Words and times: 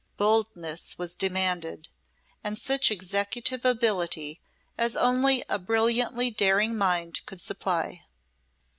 Boldness 0.17 0.97
was 0.97 1.13
demanded, 1.13 1.87
and 2.43 2.57
such 2.57 2.89
executive 2.89 3.63
ability 3.63 4.41
as 4.75 4.95
only 4.95 5.43
a 5.47 5.59
brilliantly 5.59 6.31
daring 6.31 6.75
mind 6.75 7.23
could 7.27 7.39
supply. 7.39 8.03